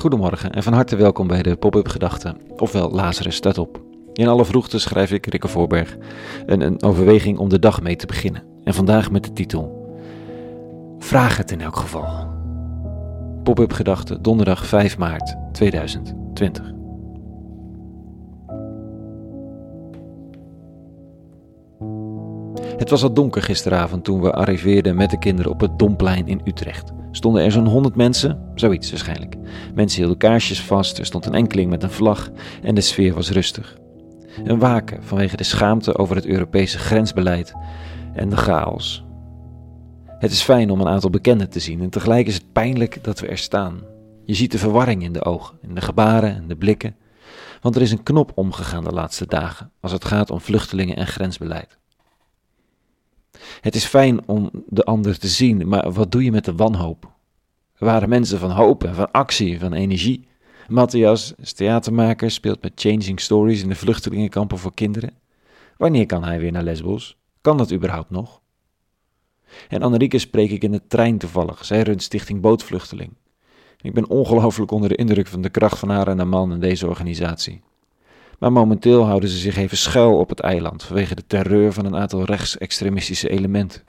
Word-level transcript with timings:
Goedemorgen 0.00 0.52
en 0.52 0.62
van 0.62 0.72
harte 0.72 0.96
welkom 0.96 1.26
bij 1.26 1.42
de 1.42 1.56
Pop-up 1.56 1.88
Gedachten, 1.88 2.36
ofwel 2.56 2.90
Lazarus 2.90 3.34
staat 3.34 3.58
op. 3.58 3.82
In 4.12 4.28
alle 4.28 4.44
vroegte 4.44 4.78
schrijf 4.78 5.12
ik, 5.12 5.26
Rikke 5.26 5.48
Voorberg, 5.48 5.96
een, 6.46 6.60
een 6.60 6.82
overweging 6.82 7.38
om 7.38 7.48
de 7.48 7.58
dag 7.58 7.82
mee 7.82 7.96
te 7.96 8.06
beginnen. 8.06 8.42
En 8.64 8.74
vandaag 8.74 9.10
met 9.10 9.24
de 9.24 9.32
titel 9.32 9.94
Vraag 10.98 11.36
het 11.36 11.50
in 11.50 11.60
elk 11.60 11.76
geval. 11.76 12.28
Pop-up 13.42 13.72
Gedachten, 13.72 14.22
donderdag 14.22 14.66
5 14.66 14.98
maart 14.98 15.36
2020. 15.52 16.72
Het 22.76 22.90
was 22.90 23.02
al 23.02 23.12
donker 23.12 23.42
gisteravond 23.42 24.04
toen 24.04 24.20
we 24.20 24.32
arriveerden 24.32 24.96
met 24.96 25.10
de 25.10 25.18
kinderen 25.18 25.52
op 25.52 25.60
het 25.60 25.78
Domplein 25.78 26.26
in 26.26 26.40
Utrecht. 26.44 26.92
Stonden 27.10 27.44
er 27.44 27.52
zo'n 27.52 27.66
honderd 27.66 27.96
mensen, 27.96 28.50
zoiets 28.54 28.90
waarschijnlijk. 28.90 29.36
Mensen 29.74 29.98
hielden 29.98 30.18
kaarsjes 30.18 30.62
vast, 30.62 30.98
er 30.98 31.06
stond 31.06 31.26
een 31.26 31.34
enkeling 31.34 31.70
met 31.70 31.82
een 31.82 31.90
vlag 31.90 32.30
en 32.62 32.74
de 32.74 32.80
sfeer 32.80 33.14
was 33.14 33.30
rustig. 33.30 33.78
Een 34.44 34.58
waken 34.58 35.04
vanwege 35.04 35.36
de 35.36 35.44
schaamte 35.44 35.96
over 35.96 36.16
het 36.16 36.26
Europese 36.26 36.78
grensbeleid 36.78 37.54
en 38.14 38.28
de 38.28 38.36
chaos. 38.36 39.04
Het 40.18 40.30
is 40.30 40.42
fijn 40.42 40.70
om 40.70 40.80
een 40.80 40.88
aantal 40.88 41.10
bekenden 41.10 41.50
te 41.50 41.60
zien 41.60 41.80
en 41.80 41.90
tegelijk 41.90 42.26
is 42.26 42.34
het 42.34 42.52
pijnlijk 42.52 43.04
dat 43.04 43.20
we 43.20 43.26
er 43.26 43.38
staan. 43.38 43.80
Je 44.24 44.34
ziet 44.34 44.52
de 44.52 44.58
verwarring 44.58 45.02
in 45.02 45.12
de 45.12 45.24
ogen, 45.24 45.58
in 45.62 45.74
de 45.74 45.80
gebaren 45.80 46.36
en 46.36 46.48
de 46.48 46.56
blikken. 46.56 46.96
Want 47.60 47.76
er 47.76 47.82
is 47.82 47.92
een 47.92 48.02
knop 48.02 48.32
omgegaan 48.34 48.84
de 48.84 48.92
laatste 48.92 49.26
dagen 49.26 49.72
als 49.80 49.92
het 49.92 50.04
gaat 50.04 50.30
om 50.30 50.40
vluchtelingen 50.40 50.96
en 50.96 51.06
grensbeleid. 51.06 51.79
Het 53.60 53.74
is 53.74 53.84
fijn 53.84 54.28
om 54.28 54.50
de 54.66 54.84
ander 54.84 55.18
te 55.18 55.28
zien, 55.28 55.68
maar 55.68 55.92
wat 55.92 56.12
doe 56.12 56.24
je 56.24 56.30
met 56.30 56.44
de 56.44 56.54
wanhoop? 56.54 57.04
Er 57.74 57.86
waren 57.86 58.08
mensen 58.08 58.38
van 58.38 58.50
hoop 58.50 58.84
en 58.84 58.94
van 58.94 59.10
actie, 59.10 59.58
van 59.58 59.72
energie. 59.72 60.28
Matthias 60.68 61.34
is 61.36 61.52
theatermaker, 61.52 62.30
speelt 62.30 62.62
met 62.62 62.72
Changing 62.74 63.20
Stories 63.20 63.62
in 63.62 63.68
de 63.68 63.74
vluchtelingenkampen 63.74 64.58
voor 64.58 64.74
kinderen. 64.74 65.14
Wanneer 65.76 66.06
kan 66.06 66.24
hij 66.24 66.40
weer 66.40 66.52
naar 66.52 66.62
Lesbos? 66.62 67.16
Kan 67.40 67.56
dat 67.56 67.72
überhaupt 67.72 68.10
nog? 68.10 68.40
En 69.68 69.82
Annerieke 69.82 70.18
spreek 70.18 70.50
ik 70.50 70.62
in 70.62 70.72
de 70.72 70.86
trein 70.86 71.18
toevallig. 71.18 71.64
Zij 71.64 71.82
runt 71.82 72.02
Stichting 72.02 72.40
Bootvluchteling. 72.40 73.12
Ik 73.80 73.94
ben 73.94 74.08
ongelooflijk 74.08 74.70
onder 74.70 74.88
de 74.88 74.96
indruk 74.96 75.26
van 75.26 75.40
de 75.40 75.50
kracht 75.50 75.78
van 75.78 75.88
haar 75.88 76.08
en 76.08 76.16
haar 76.16 76.26
man 76.28 76.52
in 76.52 76.60
deze 76.60 76.86
organisatie. 76.86 77.62
Maar 78.40 78.52
momenteel 78.52 79.04
houden 79.04 79.28
ze 79.28 79.38
zich 79.38 79.56
even 79.56 79.76
schuil 79.76 80.18
op 80.18 80.28
het 80.28 80.40
eiland 80.40 80.82
vanwege 80.82 81.14
de 81.14 81.26
terreur 81.26 81.72
van 81.72 81.84
een 81.84 81.96
aantal 81.96 82.24
rechtsextremistische 82.24 83.28
elementen. 83.28 83.82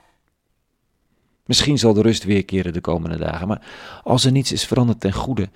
Misschien 1.46 1.78
zal 1.78 1.92
de 1.92 2.02
rust 2.02 2.24
weerkeren 2.24 2.72
de 2.72 2.80
komende 2.80 3.18
dagen, 3.18 3.48
maar 3.48 3.66
als 4.02 4.24
er 4.24 4.32
niets 4.32 4.52
is 4.52 4.64
veranderd 4.64 5.00
ten 5.00 5.12
goede, 5.12 5.48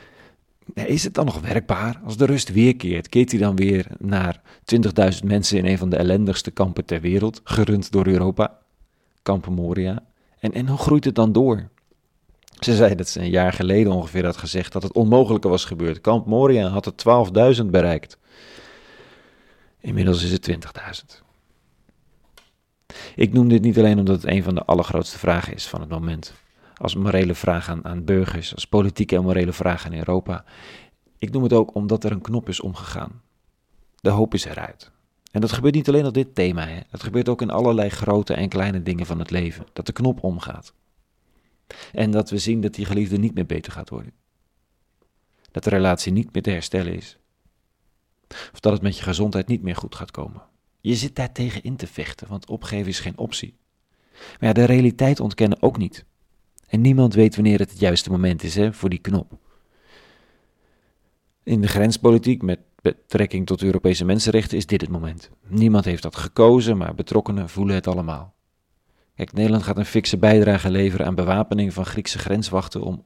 is 0.74 1.04
het 1.04 1.14
dan 1.14 1.24
nog 1.24 1.40
werkbaar? 1.40 2.00
Als 2.04 2.16
de 2.16 2.26
rust 2.26 2.52
weerkeert, 2.52 3.08
keert 3.08 3.30
hij 3.30 3.40
dan 3.40 3.56
weer 3.56 3.86
naar 3.98 4.40
20.000 5.20 5.24
mensen 5.24 5.58
in 5.58 5.66
een 5.66 5.78
van 5.78 5.90
de 5.90 5.96
ellendigste 5.96 6.50
kampen 6.50 6.84
ter 6.84 7.00
wereld, 7.00 7.40
gerund 7.44 7.92
door 7.92 8.06
Europa, 8.06 8.58
kampen 9.22 9.52
Moria? 9.52 10.02
En, 10.38 10.52
en 10.52 10.68
hoe 10.68 10.78
groeit 10.78 11.04
het 11.04 11.14
dan 11.14 11.32
door? 11.32 11.68
Ze 12.58 12.74
zei 12.74 12.94
dat 12.94 13.08
ze 13.08 13.20
een 13.20 13.30
jaar 13.30 13.52
geleden 13.52 13.92
ongeveer 13.92 14.24
had 14.24 14.36
gezegd 14.36 14.72
dat 14.72 14.82
het 14.82 14.92
onmogelijke 14.92 15.48
was 15.48 15.64
gebeurd. 15.64 16.00
Kamp 16.00 16.26
Moria 16.26 16.68
had 16.68 16.86
er 16.86 17.56
12.000 17.56 17.66
bereikt. 17.66 18.18
Inmiddels 19.86 20.22
is 20.22 20.32
het 20.32 20.50
20.000. 20.50 21.22
Ik 23.14 23.32
noem 23.32 23.48
dit 23.48 23.62
niet 23.62 23.78
alleen 23.78 23.98
omdat 23.98 24.22
het 24.22 24.30
een 24.30 24.42
van 24.42 24.54
de 24.54 24.64
allergrootste 24.64 25.18
vragen 25.18 25.54
is 25.54 25.66
van 25.66 25.80
het 25.80 25.88
moment. 25.88 26.34
Als 26.74 26.94
morele 26.94 27.34
vraag 27.34 27.68
aan, 27.68 27.84
aan 27.84 28.04
burgers, 28.04 28.54
als 28.54 28.66
politieke 28.66 29.16
en 29.16 29.22
morele 29.22 29.52
vraag 29.52 29.86
in 29.86 29.94
Europa. 29.94 30.44
Ik 31.18 31.30
noem 31.30 31.42
het 31.42 31.52
ook 31.52 31.74
omdat 31.74 32.04
er 32.04 32.12
een 32.12 32.20
knop 32.20 32.48
is 32.48 32.60
omgegaan. 32.60 33.22
De 34.00 34.10
hoop 34.10 34.34
is 34.34 34.44
eruit. 34.44 34.90
En 35.30 35.40
dat 35.40 35.52
gebeurt 35.52 35.74
niet 35.74 35.88
alleen 35.88 36.06
op 36.06 36.14
dit 36.14 36.34
thema, 36.34 36.66
hè. 36.66 36.80
dat 36.90 37.02
gebeurt 37.02 37.28
ook 37.28 37.42
in 37.42 37.50
allerlei 37.50 37.88
grote 37.88 38.34
en 38.34 38.48
kleine 38.48 38.82
dingen 38.82 39.06
van 39.06 39.18
het 39.18 39.30
leven. 39.30 39.66
Dat 39.72 39.86
de 39.86 39.92
knop 39.92 40.22
omgaat. 40.22 40.74
En 41.92 42.10
dat 42.10 42.30
we 42.30 42.38
zien 42.38 42.60
dat 42.60 42.74
die 42.74 42.84
geliefde 42.84 43.16
niet 43.16 43.34
meer 43.34 43.46
beter 43.46 43.72
gaat 43.72 43.90
worden. 43.90 44.12
Dat 45.50 45.64
de 45.64 45.70
relatie 45.70 46.12
niet 46.12 46.32
meer 46.32 46.42
te 46.42 46.50
herstellen 46.50 46.94
is. 46.94 47.18
Of 48.28 48.60
dat 48.60 48.72
het 48.72 48.82
met 48.82 48.96
je 48.96 49.02
gezondheid 49.02 49.46
niet 49.46 49.62
meer 49.62 49.76
goed 49.76 49.94
gaat 49.94 50.10
komen. 50.10 50.42
Je 50.80 50.94
zit 50.94 51.16
daar 51.16 51.32
tegen 51.32 51.62
in 51.62 51.76
te 51.76 51.86
vechten, 51.86 52.28
want 52.28 52.48
opgeven 52.48 52.86
is 52.86 53.00
geen 53.00 53.18
optie. 53.18 53.56
Maar 54.12 54.48
ja, 54.48 54.52
de 54.52 54.64
realiteit 54.64 55.20
ontkennen 55.20 55.62
ook 55.62 55.78
niet. 55.78 56.04
En 56.66 56.80
niemand 56.80 57.14
weet 57.14 57.34
wanneer 57.34 57.58
het 57.58 57.70
het 57.70 57.80
juiste 57.80 58.10
moment 58.10 58.42
is 58.42 58.54
hè, 58.54 58.72
voor 58.72 58.88
die 58.88 58.98
knop. 58.98 59.38
In 61.42 61.60
de 61.60 61.68
grenspolitiek 61.68 62.42
met 62.42 62.58
betrekking 62.82 63.46
tot 63.46 63.62
Europese 63.62 64.04
mensenrechten 64.04 64.56
is 64.56 64.66
dit 64.66 64.80
het 64.80 64.90
moment. 64.90 65.30
Niemand 65.46 65.84
heeft 65.84 66.02
dat 66.02 66.16
gekozen, 66.16 66.76
maar 66.76 66.94
betrokkenen 66.94 67.48
voelen 67.48 67.74
het 67.74 67.86
allemaal. 67.86 68.34
Kijk, 69.14 69.32
Nederland 69.32 69.62
gaat 69.62 69.76
een 69.76 69.84
fikse 69.84 70.16
bijdrage 70.16 70.70
leveren 70.70 71.06
aan 71.06 71.14
bewapening 71.14 71.72
van 71.72 71.86
Griekse 71.86 72.18
grenswachten 72.18 72.82
om 72.82 73.02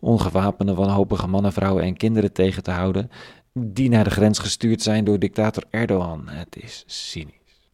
ongewapende, 0.00 0.74
wanhopige 0.74 1.26
mannen, 1.26 1.52
vrouwen 1.52 1.84
en 1.84 1.96
kinderen 1.96 2.32
tegen 2.32 2.62
te 2.62 2.70
houden 2.70 3.10
die 3.52 3.88
naar 3.88 4.04
de 4.04 4.10
grens 4.10 4.38
gestuurd 4.38 4.82
zijn 4.82 5.04
door 5.04 5.18
dictator 5.18 5.64
Erdogan. 5.70 6.28
Het 6.28 6.56
is 6.56 6.84
cynisch. 6.86 7.70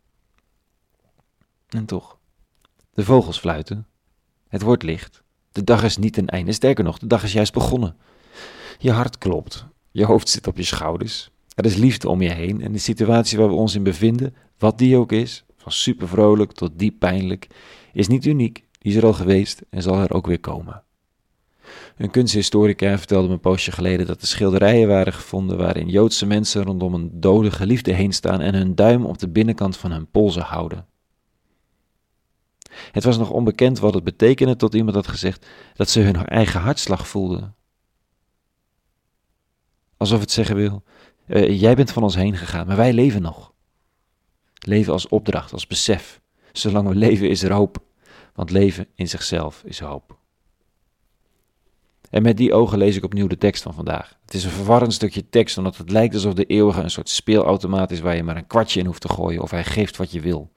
En 1.68 1.84
toch, 1.84 2.18
de 2.92 3.04
vogels 3.04 3.38
fluiten. 3.38 3.86
Het 4.48 4.62
wordt 4.62 4.82
licht. 4.82 5.22
De 5.52 5.64
dag 5.64 5.82
is 5.82 5.96
niet 5.96 6.16
een 6.16 6.28
einde. 6.28 6.52
Sterker 6.52 6.84
nog, 6.84 6.98
de 6.98 7.06
dag 7.06 7.22
is 7.22 7.32
juist 7.32 7.52
begonnen. 7.52 7.96
Je 8.78 8.90
hart 8.90 9.18
klopt. 9.18 9.66
Je 9.90 10.04
hoofd 10.04 10.28
zit 10.28 10.46
op 10.46 10.56
je 10.56 10.62
schouders. 10.62 11.30
Er 11.54 11.64
is 11.64 11.76
liefde 11.76 12.08
om 12.08 12.22
je 12.22 12.30
heen. 12.30 12.60
En 12.60 12.72
de 12.72 12.78
situatie 12.78 13.38
waar 13.38 13.48
we 13.48 13.54
ons 13.54 13.74
in 13.74 13.82
bevinden, 13.82 14.34
wat 14.58 14.78
die 14.78 14.96
ook 14.96 15.12
is, 15.12 15.44
van 15.56 15.72
super 15.72 16.08
vrolijk 16.08 16.52
tot 16.52 16.78
diep 16.78 16.98
pijnlijk, 16.98 17.46
is 17.92 18.08
niet 18.08 18.24
uniek. 18.24 18.64
Die 18.78 18.92
is 18.92 18.98
er 18.98 19.06
al 19.06 19.12
geweest 19.12 19.62
en 19.70 19.82
zal 19.82 19.98
er 19.98 20.12
ook 20.12 20.26
weer 20.26 20.40
komen. 20.40 20.82
Een 21.96 22.10
kunsthistorica 22.10 22.98
vertelde 22.98 23.26
me 23.26 23.32
een 23.32 23.40
poosje 23.40 23.72
geleden 23.72 24.06
dat 24.06 24.20
er 24.20 24.26
schilderijen 24.26 24.88
waren 24.88 25.12
gevonden 25.12 25.58
waarin 25.58 25.88
Joodse 25.88 26.26
mensen 26.26 26.62
rondom 26.62 26.94
een 26.94 27.10
dode 27.12 27.50
geliefde 27.50 27.92
heen 27.92 28.12
staan 28.12 28.40
en 28.40 28.54
hun 28.54 28.74
duim 28.74 29.04
op 29.04 29.18
de 29.18 29.28
binnenkant 29.28 29.76
van 29.76 29.92
hun 29.92 30.10
polsen 30.10 30.42
houden. 30.42 30.86
Het 32.92 33.04
was 33.04 33.18
nog 33.18 33.30
onbekend 33.30 33.78
wat 33.78 33.94
het 33.94 34.04
betekende 34.04 34.56
tot 34.56 34.74
iemand 34.74 34.96
had 34.96 35.08
gezegd 35.08 35.46
dat 35.74 35.90
ze 35.90 36.00
hun 36.00 36.26
eigen 36.26 36.60
hartslag 36.60 37.08
voelden. 37.08 37.54
Alsof 39.96 40.20
het 40.20 40.30
zeggen 40.30 40.56
wil: 40.56 40.82
uh, 41.26 41.60
jij 41.60 41.74
bent 41.74 41.92
van 41.92 42.02
ons 42.02 42.14
heen 42.14 42.36
gegaan, 42.36 42.66
maar 42.66 42.76
wij 42.76 42.92
leven 42.92 43.22
nog. 43.22 43.52
Leven 44.66 44.92
als 44.92 45.08
opdracht, 45.08 45.52
als 45.52 45.66
besef. 45.66 46.20
Zolang 46.52 46.88
we 46.88 46.94
leven 46.94 47.28
is 47.28 47.42
er 47.42 47.52
hoop, 47.52 47.82
want 48.34 48.50
leven 48.50 48.86
in 48.94 49.08
zichzelf 49.08 49.62
is 49.64 49.80
hoop. 49.80 50.18
En 52.14 52.22
met 52.22 52.36
die 52.36 52.52
ogen 52.52 52.78
lees 52.78 52.96
ik 52.96 53.04
opnieuw 53.04 53.26
de 53.26 53.38
tekst 53.38 53.62
van 53.62 53.74
vandaag. 53.74 54.16
Het 54.24 54.34
is 54.34 54.44
een 54.44 54.50
verwarrend 54.50 54.92
stukje 54.92 55.28
tekst, 55.28 55.58
omdat 55.58 55.76
het 55.76 55.90
lijkt 55.90 56.14
alsof 56.14 56.34
de 56.34 56.44
eeuwige 56.44 56.80
een 56.80 56.90
soort 56.90 57.08
speelautomaat 57.08 57.90
is 57.90 58.00
waar 58.00 58.16
je 58.16 58.22
maar 58.22 58.36
een 58.36 58.46
kwartje 58.46 58.80
in 58.80 58.86
hoeft 58.86 59.00
te 59.00 59.08
gooien 59.08 59.42
of 59.42 59.50
hij 59.50 59.64
geeft 59.64 59.96
wat 59.96 60.12
je 60.12 60.20
wil. 60.20 60.52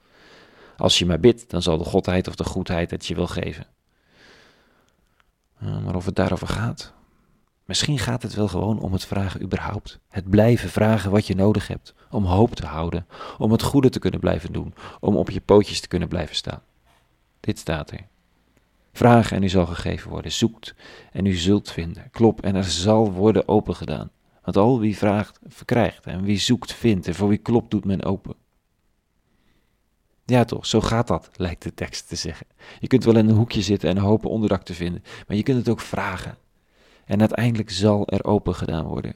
Als 0.76 0.98
je 0.98 1.06
maar 1.06 1.20
bidt, 1.20 1.50
dan 1.50 1.62
zal 1.62 1.78
de 1.78 1.84
godheid 1.84 2.28
of 2.28 2.34
de 2.34 2.44
goedheid 2.44 2.90
het 2.90 3.06
je 3.06 3.14
wil 3.14 3.26
geven. 3.26 3.66
Maar 5.58 5.94
of 5.94 6.04
het 6.04 6.16
daarover 6.16 6.46
gaat? 6.46 6.92
Misschien 7.64 7.98
gaat 7.98 8.22
het 8.22 8.34
wel 8.34 8.48
gewoon 8.48 8.80
om 8.80 8.92
het 8.92 9.04
vragen 9.04 9.42
überhaupt. 9.42 9.98
Het 10.08 10.30
blijven 10.30 10.68
vragen 10.68 11.10
wat 11.10 11.26
je 11.26 11.34
nodig 11.34 11.68
hebt. 11.68 11.94
Om 12.10 12.24
hoop 12.24 12.54
te 12.54 12.66
houden. 12.66 13.06
Om 13.38 13.52
het 13.52 13.62
goede 13.62 13.88
te 13.88 13.98
kunnen 13.98 14.20
blijven 14.20 14.52
doen. 14.52 14.74
Om 15.00 15.16
op 15.16 15.30
je 15.30 15.40
pootjes 15.40 15.80
te 15.80 15.88
kunnen 15.88 16.08
blijven 16.08 16.36
staan. 16.36 16.62
Dit 17.40 17.58
staat 17.58 17.90
er. 17.90 18.08
Vraag 18.98 19.32
en 19.32 19.42
u 19.42 19.48
zal 19.48 19.66
gegeven 19.66 20.10
worden. 20.10 20.32
Zoekt 20.32 20.74
en 21.12 21.26
u 21.26 21.32
zult 21.32 21.70
vinden. 21.70 22.10
Klop 22.10 22.42
en 22.42 22.54
er 22.54 22.64
zal 22.64 23.12
worden 23.12 23.48
opengedaan. 23.48 24.10
Want 24.42 24.56
al 24.56 24.80
wie 24.80 24.96
vraagt, 24.96 25.40
verkrijgt. 25.46 26.06
En 26.06 26.22
wie 26.22 26.38
zoekt, 26.38 26.72
vindt. 26.72 27.06
En 27.06 27.14
voor 27.14 27.28
wie 27.28 27.38
klopt, 27.38 27.70
doet 27.70 27.84
men 27.84 28.04
open. 28.04 28.34
Ja, 30.24 30.44
toch, 30.44 30.66
zo 30.66 30.80
gaat 30.80 31.06
dat, 31.06 31.30
lijkt 31.36 31.62
de 31.62 31.74
tekst 31.74 32.08
te 32.08 32.16
zeggen. 32.16 32.46
Je 32.78 32.86
kunt 32.86 33.04
wel 33.04 33.16
in 33.16 33.28
een 33.28 33.36
hoekje 33.36 33.62
zitten 33.62 33.88
en 33.88 33.98
hopen 33.98 34.30
onderdak 34.30 34.62
te 34.62 34.74
vinden, 34.74 35.02
maar 35.26 35.36
je 35.36 35.42
kunt 35.42 35.58
het 35.58 35.68
ook 35.68 35.80
vragen. 35.80 36.36
En 37.04 37.20
uiteindelijk 37.20 37.70
zal 37.70 38.08
er 38.08 38.24
open 38.24 38.54
gedaan 38.54 38.86
worden. 38.86 39.14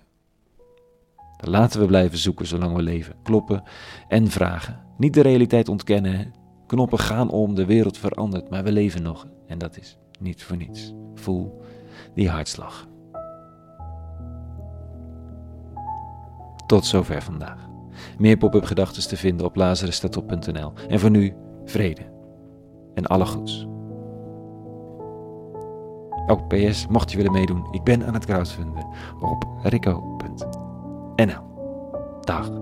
Laten 1.39 1.81
we 1.81 1.87
blijven 1.87 2.19
zoeken 2.19 2.47
zolang 2.47 2.77
we 2.77 2.83
leven, 2.83 3.15
kloppen 3.23 3.63
en 4.09 4.31
vragen. 4.31 4.81
Niet 4.97 5.15
de 5.15 5.23
realiteit 5.23 5.69
ontkennen. 5.69 6.42
Knoppen 6.73 6.99
gaan 6.99 7.31
om, 7.31 7.55
de 7.55 7.67
wereld 7.67 7.99
verandert, 7.99 8.51
maar 8.51 8.65
we 8.65 8.73
leven 8.73 9.03
nog. 9.03 9.27
En 9.47 9.59
dat 9.59 9.79
is 9.79 9.99
niet 10.21 10.43
voor 10.43 10.57
niets. 10.57 10.95
Voel 11.15 11.61
die 12.15 12.29
hartslag. 12.29 12.89
Tot 16.67 16.85
zover 16.85 17.23
vandaag. 17.23 17.69
Meer 18.19 18.37
pop-up 18.37 18.65
gedachten 18.65 19.09
te 19.09 19.17
vinden 19.17 19.47
op 19.47 19.57
lazarusstatop.nl. 19.57 20.73
En 20.89 21.01
voor 21.01 21.11
nu, 21.11 21.35
vrede 21.65 22.03
en 22.95 23.07
alle 23.07 23.27
goeds. 23.27 23.67
Oh, 26.27 26.47
PS, 26.47 26.87
mocht 26.87 27.11
je 27.11 27.17
willen 27.17 27.33
meedoen, 27.33 27.67
ik 27.71 27.83
ben 27.83 28.07
aan 28.07 28.15
het 28.15 28.25
crowdfunden 28.25 28.87
op 29.21 29.47
rico.nl. 29.63 31.43
Dag. 32.21 32.62